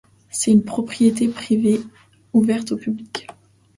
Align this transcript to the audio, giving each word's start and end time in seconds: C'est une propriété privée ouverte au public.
C'est 0.31 0.49
une 0.51 0.63
propriété 0.65 1.27
privée 1.27 1.79
ouverte 2.33 2.71
au 2.71 2.75
public. 2.77 3.27